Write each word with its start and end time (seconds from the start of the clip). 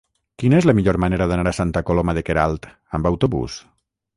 Quina 0.43 0.55
és 0.61 0.67
la 0.69 0.73
millor 0.77 0.97
manera 1.03 1.27
d'anar 1.31 1.45
a 1.53 1.53
Santa 1.57 1.83
Coloma 1.91 2.15
de 2.19 2.25
Queralt 2.31 2.67
amb 2.99 3.11
autobús? 3.11 3.63